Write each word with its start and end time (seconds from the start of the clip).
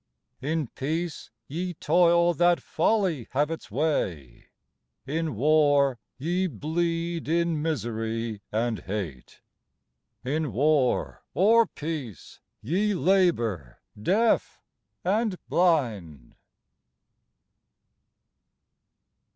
In 0.41 0.65
peace, 0.65 1.29
ye 1.47 1.75
toil 1.75 2.33
that 2.33 2.59
folly 2.59 3.27
have 3.33 3.51
its 3.51 3.69
way; 3.69 4.47
In 5.05 5.35
war, 5.35 5.99
ye 6.17 6.47
bleed 6.47 7.27
in 7.29 7.61
misery 7.61 8.41
and 8.51 8.79
hate; 8.79 9.41
In 10.25 10.53
war 10.53 11.21
or 11.35 11.67
peace, 11.67 12.39
ye 12.63 12.95
labor 12.95 13.79
deaf 14.01 14.59
and 15.05 15.35
blind. 15.47 16.33